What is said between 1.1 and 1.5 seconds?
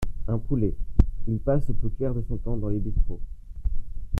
il